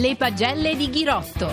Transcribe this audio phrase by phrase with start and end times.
[0.00, 1.46] Le pagelle di Ghirotto.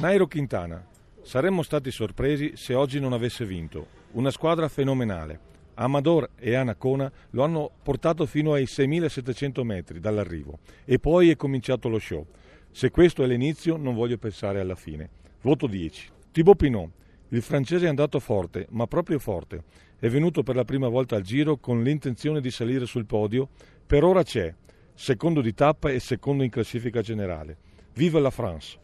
[0.00, 0.86] Nairo Quintana.
[1.22, 3.86] Saremmo stati sorpresi se oggi non avesse vinto.
[4.12, 5.40] Una squadra fenomenale.
[5.76, 11.88] Amador e Anacona lo hanno portato fino ai 6.700 metri dall'arrivo e poi è cominciato
[11.88, 12.26] lo show.
[12.70, 15.08] Se questo è l'inizio non voglio pensare alla fine.
[15.40, 16.10] Voto 10.
[16.32, 16.90] Thibaut Pinot.
[17.28, 19.62] Il francese è andato forte, ma proprio forte.
[19.98, 23.48] È venuto per la prima volta al giro con l'intenzione di salire sul podio.
[23.86, 24.54] Per ora c'è.
[25.00, 27.56] Secondo di tappa e secondo in classifica generale.
[27.94, 28.76] Vive la France.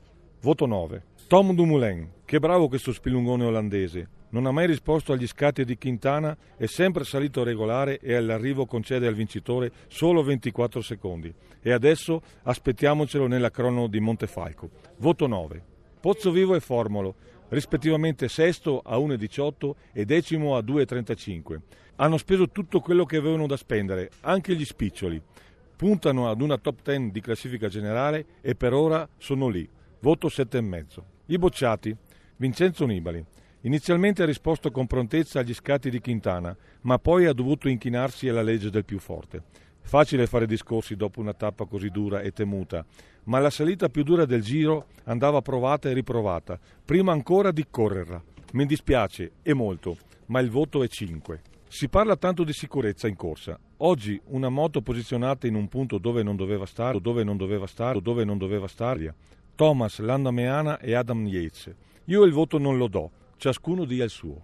[0.43, 1.03] Voto 9.
[1.27, 2.09] Tom Dumoulin.
[2.25, 4.09] Che bravo questo spilungone olandese.
[4.29, 9.09] Non ha mai risposto agli scatti di Quintana, è sempre salito regolare e all'arrivo concede
[9.09, 11.35] al vincitore solo 24 secondi.
[11.61, 14.71] E adesso aspettiamocelo nella crono di Montefalco.
[14.99, 15.65] Voto 9.
[15.99, 17.17] Pozzo Vivo e Formolo
[17.49, 21.59] rispettivamente sesto a 1,18 e decimo a 2,35.
[21.97, 25.21] Hanno speso tutto quello che avevano da spendere, anche gli spiccioli.
[25.77, 29.69] Puntano ad una top 10 di classifica generale e per ora sono lì.
[30.01, 31.03] Voto 7,5.
[31.27, 31.97] I bocciati.
[32.37, 33.25] Vincenzo Nibali.
[33.63, 38.43] Inizialmente ha risposto con prontezza agli scatti di Quintana, ma poi ha dovuto inchinarsi alla
[38.43, 39.43] legge del più forte.
[39.81, 42.85] Facile fare discorsi dopo una tappa così dura e temuta,
[43.25, 48.23] ma la salita più dura del giro andava provata e riprovata, prima ancora di correrla.
[48.53, 51.53] Mi dispiace, e molto, ma il voto è 5.
[51.75, 53.59] Si parla tanto di sicurezza in corsa.
[53.79, 58.01] Oggi una moto posizionata in un punto dove non doveva stare, dove non doveva stare,
[58.01, 59.13] dove non doveva stare.
[59.57, 61.75] Thomas, Landa Meana e Adam Yates.
[62.05, 64.41] Io il voto non lo do, ciascuno dia il suo.